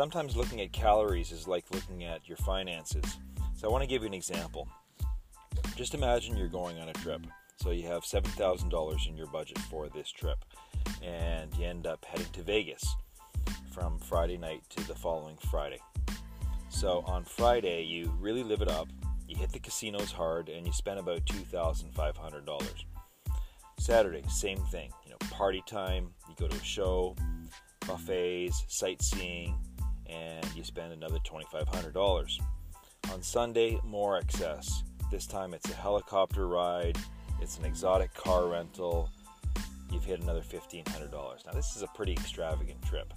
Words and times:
sometimes 0.00 0.34
looking 0.34 0.62
at 0.62 0.72
calories 0.72 1.30
is 1.30 1.46
like 1.46 1.66
looking 1.72 2.04
at 2.04 2.26
your 2.26 2.38
finances. 2.38 3.04
So 3.54 3.68
I 3.68 3.70
want 3.70 3.82
to 3.82 3.86
give 3.86 4.00
you 4.00 4.08
an 4.08 4.14
example. 4.14 4.66
Just 5.76 5.92
imagine 5.92 6.38
you're 6.38 6.48
going 6.48 6.78
on 6.78 6.88
a 6.88 6.94
trip. 6.94 7.20
So 7.56 7.70
you 7.70 7.86
have 7.88 8.04
$7,000 8.04 9.06
in 9.06 9.14
your 9.14 9.26
budget 9.26 9.58
for 9.58 9.90
this 9.90 10.10
trip, 10.10 10.38
and 11.02 11.54
you 11.58 11.66
end 11.66 11.86
up 11.86 12.02
heading 12.06 12.32
to 12.32 12.42
Vegas 12.42 12.82
from 13.74 13.98
Friday 13.98 14.38
night 14.38 14.62
to 14.70 14.88
the 14.88 14.94
following 14.94 15.36
Friday. 15.50 15.80
So 16.70 17.04
on 17.06 17.22
Friday, 17.22 17.84
you 17.84 18.10
really 18.18 18.42
live 18.42 18.62
it 18.62 18.70
up. 18.70 18.88
You 19.28 19.36
hit 19.36 19.52
the 19.52 19.58
casinos 19.58 20.12
hard, 20.12 20.48
and 20.48 20.66
you 20.66 20.72
spend 20.72 20.98
about 20.98 21.26
$2,500. 21.26 22.84
Saturday, 23.78 24.24
same 24.30 24.60
thing. 24.72 24.92
You 25.04 25.10
know, 25.10 25.18
party 25.30 25.62
time. 25.66 26.14
You 26.26 26.34
go 26.38 26.48
to 26.48 26.56
a 26.56 26.64
show, 26.64 27.16
buffets, 27.86 28.64
sightseeing, 28.68 29.58
and 30.10 30.44
you 30.54 30.64
spend 30.64 30.92
another 30.92 31.18
$2,500. 31.20 32.40
On 33.12 33.22
Sunday, 33.22 33.78
more 33.84 34.18
excess. 34.18 34.82
This 35.10 35.26
time 35.26 35.54
it's 35.54 35.70
a 35.70 35.74
helicopter 35.74 36.46
ride, 36.46 36.96
it's 37.40 37.58
an 37.58 37.64
exotic 37.64 38.12
car 38.14 38.46
rental. 38.48 39.10
You've 39.90 40.04
hit 40.04 40.20
another 40.20 40.42
$1,500. 40.42 41.46
Now, 41.46 41.52
this 41.52 41.74
is 41.74 41.82
a 41.82 41.88
pretty 41.88 42.12
extravagant 42.12 42.80
trip. 42.82 43.12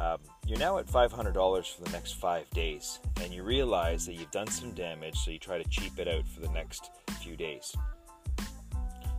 Um, 0.00 0.18
you're 0.46 0.58
now 0.58 0.78
at 0.78 0.86
$500 0.86 1.74
for 1.74 1.82
the 1.82 1.90
next 1.90 2.12
five 2.12 2.48
days, 2.50 3.00
and 3.20 3.34
you 3.34 3.42
realize 3.42 4.06
that 4.06 4.14
you've 4.14 4.30
done 4.30 4.46
some 4.46 4.70
damage, 4.72 5.16
so 5.16 5.30
you 5.30 5.38
try 5.38 5.60
to 5.60 5.68
cheap 5.68 5.98
it 5.98 6.06
out 6.06 6.26
for 6.28 6.40
the 6.40 6.50
next 6.50 6.90
few 7.20 7.36
days. 7.36 7.74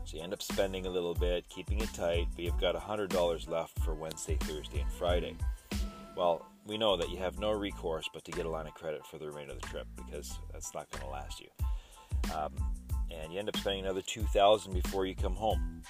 So 0.06 0.18
you 0.18 0.24
end 0.24 0.34
up 0.34 0.42
spending 0.42 0.88
a 0.88 0.90
little 0.90 1.14
bit, 1.14 1.48
keeping 1.50 1.80
it 1.82 1.94
tight, 1.94 2.28
but 2.34 2.44
you've 2.44 2.60
got 2.60 2.76
$100 2.76 3.50
left 3.50 3.78
for 3.84 3.94
Wednesday, 3.94 4.38
Thursday, 4.40 4.80
and 4.80 4.92
Friday. 4.94 5.36
Well, 6.16 6.46
we 6.70 6.78
know 6.78 6.96
that 6.96 7.10
you 7.10 7.18
have 7.18 7.40
no 7.40 7.52
recourse 7.52 8.08
but 8.14 8.24
to 8.26 8.32
get 8.32 8.46
a 8.46 8.50
line 8.50 8.68
of 8.68 8.76
credit 8.76 9.06
for 9.06 9.18
the 9.18 9.28
remainder 9.28 9.54
of 9.54 9.62
the 9.62 9.68
trip 9.68 9.88
because 9.98 10.40
that's 10.54 10.74
not 10.74 10.90
going 10.92 11.04
to 11.04 11.10
last 11.10 11.42
you. 11.42 11.48
Um, 12.34 12.54
and 13.12 13.34
you 13.34 13.40
end 13.40 13.50
up 13.50 13.58
spending 13.58 13.86
another 13.86 14.04
2000 14.04 14.74
before 14.74 15.06
you 15.08 15.16
come 15.16 15.34
home. 15.34 15.82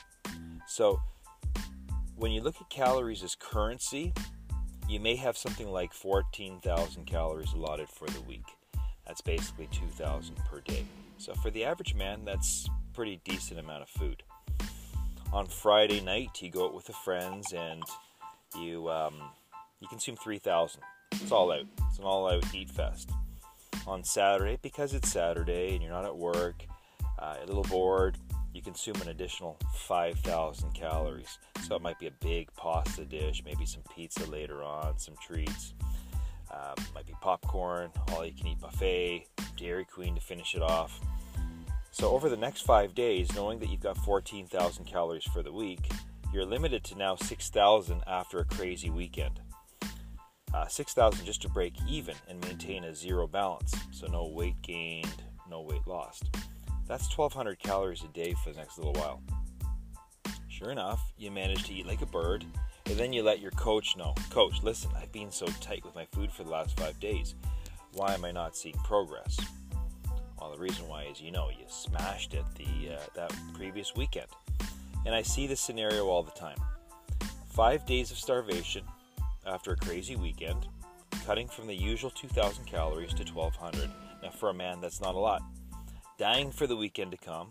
So 0.67 1.01
when 2.15 2.31
you 2.31 2.41
look 2.41 2.55
at 2.61 2.69
calories 2.69 3.23
as 3.23 3.35
currency, 3.35 4.13
you 4.87 4.99
may 4.99 5.15
have 5.17 5.37
something 5.37 5.69
like 5.69 5.93
14,000 5.93 7.05
calories 7.05 7.51
allotted 7.53 7.89
for 7.89 8.07
the 8.07 8.21
week. 8.21 8.45
That's 9.05 9.21
basically 9.21 9.67
2,000 9.71 10.35
per 10.49 10.61
day. 10.61 10.85
So 11.17 11.33
for 11.33 11.51
the 11.51 11.65
average 11.65 11.93
man, 11.93 12.23
that's 12.23 12.69
pretty 12.93 13.19
decent 13.25 13.59
amount 13.59 13.83
of 13.83 13.89
food. 13.89 14.23
On 15.33 15.45
Friday 15.45 15.99
night, 15.99 16.41
you 16.41 16.49
go 16.49 16.65
out 16.65 16.73
with 16.73 16.85
the 16.85 16.93
friends 16.93 17.53
and 17.53 17.83
you 18.57 18.89
um, 18.89 19.15
you 19.79 19.87
consume 19.87 20.15
3,000. 20.15 20.81
It's 21.13 21.31
all 21.31 21.51
out. 21.51 21.65
It's 21.87 21.99
an 21.99 22.03
all-out 22.03 22.53
eat 22.53 22.69
fest. 22.69 23.11
On 23.87 24.03
Saturday, 24.03 24.57
because 24.61 24.93
it's 24.93 25.11
Saturday 25.11 25.73
and 25.73 25.81
you're 25.81 25.91
not 25.91 26.05
at 26.05 26.15
work, 26.15 26.65
uh, 27.17 27.35
a 27.41 27.45
little 27.45 27.63
bored, 27.63 28.17
you 28.53 28.61
consume 28.61 28.95
an 29.01 29.09
additional 29.09 29.57
5,000 29.75 30.73
calories. 30.73 31.37
So 31.67 31.75
it 31.75 31.81
might 31.81 31.99
be 31.99 32.07
a 32.07 32.11
big 32.11 32.53
pasta 32.55 33.05
dish, 33.05 33.43
maybe 33.45 33.65
some 33.65 33.83
pizza 33.95 34.25
later 34.29 34.63
on, 34.63 34.99
some 34.99 35.15
treats. 35.25 35.73
Um, 36.51 36.83
might 36.95 37.05
be 37.05 37.13
popcorn, 37.21 37.91
all 38.09 38.25
you 38.25 38.33
can 38.33 38.47
eat 38.47 38.59
buffet, 38.59 39.27
Dairy 39.55 39.85
Queen 39.85 40.15
to 40.15 40.21
finish 40.21 40.55
it 40.55 40.61
off. 40.61 40.99
So 41.91 42.09
over 42.09 42.27
the 42.27 42.37
next 42.37 42.61
five 42.61 42.95
days, 42.95 43.33
knowing 43.35 43.59
that 43.59 43.69
you've 43.69 43.81
got 43.81 43.97
14,000 43.97 44.85
calories 44.85 45.25
for 45.25 45.43
the 45.43 45.51
week, 45.51 45.91
you're 46.33 46.45
limited 46.45 46.83
to 46.85 46.97
now 46.97 47.15
6,000 47.15 48.03
after 48.07 48.39
a 48.39 48.45
crazy 48.45 48.89
weekend. 48.89 49.39
Uh, 50.53 50.67
6,000 50.67 51.25
just 51.25 51.41
to 51.43 51.49
break 51.49 51.73
even 51.87 52.15
and 52.27 52.41
maintain 52.41 52.83
a 52.83 52.95
zero 52.95 53.27
balance, 53.27 53.73
so 53.91 54.07
no 54.07 54.27
weight 54.27 54.59
gained, 54.61 55.23
no 55.49 55.61
weight 55.61 55.85
lost. 55.85 56.35
That's 56.87 57.15
1,200 57.15 57.59
calories 57.59 58.03
a 58.03 58.07
day 58.07 58.33
for 58.43 58.51
the 58.51 58.57
next 58.57 58.77
little 58.79 58.93
while. 58.93 59.21
Sure 60.47 60.71
enough, 60.71 61.13
you 61.17 61.29
manage 61.29 61.65
to 61.65 61.73
eat 61.73 61.85
like 61.85 62.01
a 62.01 62.07
bird, 62.07 62.45
and 62.87 62.97
then 62.97 63.13
you 63.13 63.21
let 63.21 63.39
your 63.39 63.51
coach 63.51 63.95
know 63.95 64.15
Coach, 64.31 64.63
listen, 64.63 64.89
I've 64.99 65.11
been 65.11 65.31
so 65.31 65.45
tight 65.61 65.85
with 65.85 65.95
my 65.95 66.05
food 66.05 66.31
for 66.31 66.43
the 66.43 66.49
last 66.49 66.79
five 66.79 66.99
days. 66.99 67.35
Why 67.93 68.13
am 68.13 68.25
I 68.25 68.31
not 68.31 68.55
seeing 68.55 68.75
progress? 68.83 69.39
Well, 70.39 70.51
the 70.51 70.59
reason 70.59 70.87
why 70.87 71.03
is 71.03 71.21
you 71.21 71.31
know 71.31 71.49
you 71.49 71.65
smashed 71.67 72.33
it 72.33 72.45
the 72.55 72.95
uh, 72.95 72.99
that 73.15 73.33
previous 73.53 73.95
weekend, 73.95 74.27
and 75.05 75.13
I 75.13 75.21
see 75.21 75.47
this 75.47 75.59
scenario 75.59 76.07
all 76.07 76.23
the 76.23 76.31
time. 76.31 76.57
Five 77.51 77.85
days 77.85 78.11
of 78.11 78.17
starvation 78.17 78.83
after 79.49 79.71
a 79.71 79.77
crazy 79.77 80.15
weekend, 80.15 80.67
cutting 81.25 81.47
from 81.47 81.67
the 81.67 81.75
usual 81.75 82.11
2,000 82.11 82.65
calories 82.65 83.13
to 83.15 83.23
1,200. 83.33 83.89
Now, 84.23 84.29
for 84.29 84.49
a 84.49 84.53
man, 84.53 84.79
that's 84.81 85.01
not 85.01 85.15
a 85.15 85.19
lot 85.19 85.41
dying 86.19 86.51
for 86.51 86.67
the 86.67 86.75
weekend 86.75 87.11
to 87.11 87.17
come, 87.17 87.49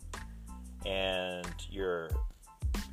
and 0.85 1.47
your 1.71 2.11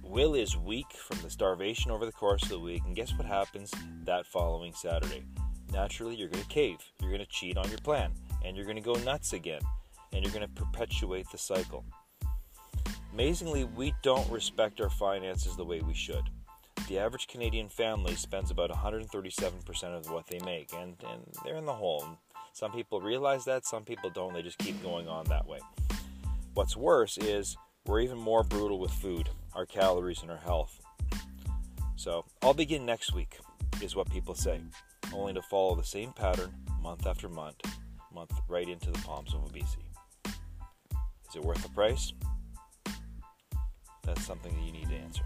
will 0.01 0.33
is 0.33 0.55
weak 0.55 0.91
from 0.93 1.21
the 1.21 1.29
starvation 1.29 1.91
over 1.91 2.05
the 2.05 2.13
course 2.13 2.41
of 2.43 2.49
the 2.49 2.59
week. 2.59 2.81
And 2.85 2.95
guess 2.95 3.13
what 3.17 3.27
happens 3.27 3.71
that 4.05 4.25
following 4.25 4.73
Saturday? 4.73 5.23
Naturally, 5.73 6.15
you're 6.15 6.29
going 6.29 6.43
to 6.43 6.49
cave. 6.49 6.77
You're 7.01 7.11
going 7.11 7.19
to 7.19 7.27
cheat 7.27 7.57
on 7.57 7.67
your 7.69 7.79
plan, 7.79 8.11
and 8.43 8.55
you're 8.55 8.65
going 8.65 8.77
to 8.77 8.81
go 8.81 8.95
nuts 9.03 9.33
again, 9.33 9.61
and 10.13 10.23
you're 10.23 10.33
going 10.33 10.47
to 10.47 10.53
perpetuate 10.63 11.29
the 11.29 11.37
cycle. 11.37 11.83
Amazingly, 13.11 13.65
we 13.65 13.93
don't 14.01 14.29
respect 14.31 14.79
our 14.79 14.89
finances 14.89 15.57
the 15.57 15.65
way 15.65 15.81
we 15.81 15.93
should. 15.93 16.23
The 16.87 16.99
average 16.99 17.25
Canadian 17.27 17.67
family 17.67 18.13
spends 18.15 18.51
about 18.51 18.69
137% 18.69 19.83
of 19.85 20.11
what 20.11 20.27
they 20.27 20.37
make, 20.45 20.71
and, 20.71 20.95
and 21.09 21.23
they're 21.43 21.55
in 21.55 21.65
the 21.65 21.73
hole. 21.73 22.05
Some 22.53 22.71
people 22.71 23.01
realize 23.01 23.43
that, 23.45 23.65
some 23.65 23.83
people 23.83 24.11
don't. 24.11 24.35
They 24.35 24.43
just 24.43 24.59
keep 24.59 24.81
going 24.83 25.07
on 25.07 25.25
that 25.25 25.47
way. 25.47 25.59
What's 26.53 26.77
worse 26.77 27.17
is 27.17 27.57
we're 27.87 28.01
even 28.01 28.19
more 28.19 28.43
brutal 28.43 28.79
with 28.79 28.91
food, 28.91 29.29
our 29.55 29.65
calories, 29.65 30.21
and 30.21 30.29
our 30.29 30.37
health. 30.37 30.79
So, 31.95 32.23
I'll 32.43 32.53
begin 32.53 32.85
next 32.85 33.15
week, 33.15 33.39
is 33.81 33.95
what 33.95 34.11
people 34.11 34.35
say, 34.35 34.61
only 35.11 35.33
to 35.33 35.41
follow 35.41 35.75
the 35.75 35.83
same 35.83 36.13
pattern 36.13 36.53
month 36.81 37.07
after 37.07 37.27
month, 37.27 37.61
month 38.13 38.31
right 38.47 38.69
into 38.69 38.91
the 38.91 38.99
palms 38.99 39.33
of 39.33 39.43
obesity. 39.43 39.89
Is 40.25 41.35
it 41.35 41.43
worth 41.43 41.63
the 41.63 41.69
price? 41.69 42.13
That's 44.03 44.23
something 44.23 44.53
that 44.53 44.63
you 44.63 44.71
need 44.71 44.89
to 44.89 44.95
answer. 44.95 45.23